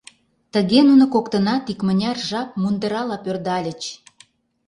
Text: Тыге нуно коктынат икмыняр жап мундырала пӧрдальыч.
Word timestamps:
Тыге 0.53 0.79
нуно 0.89 1.05
коктынат 1.13 1.63
икмыняр 1.71 2.17
жап 2.29 2.49
мундырала 2.61 3.17
пӧрдальыч. 3.23 3.81